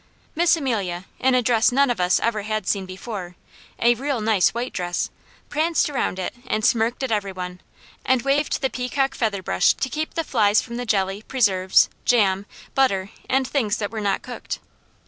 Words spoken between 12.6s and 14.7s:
butter, and things that were not cooked.